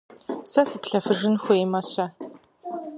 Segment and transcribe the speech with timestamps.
[0.51, 2.05] Сэ сыплъэфыжын хуеймэ-щэ?